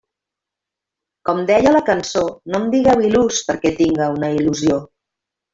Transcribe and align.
Com 1.29 1.41
deia 1.51 1.73
la 1.75 1.83
cançó, 1.91 2.25
no 2.53 2.63
em 2.63 2.67
digueu 2.77 3.05
il·lús 3.13 3.45
perquè 3.51 3.75
tinga 3.83 4.11
una 4.19 4.33
il·lusió. 4.39 4.85